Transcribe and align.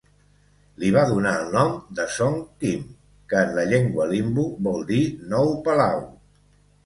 Li 0.83 0.87
va 0.93 1.01
donar 1.09 1.33
el 1.41 1.51
nom 1.55 1.73
de 1.99 2.05
"Song 2.13 2.39
Khim", 2.63 2.87
que 3.33 3.43
en 3.49 3.53
la 3.59 3.65
llengua 3.73 4.07
limbu 4.13 4.47
vol 4.69 4.81
dir 4.89 5.03
"nou 5.35 5.53
palau". 5.69 6.01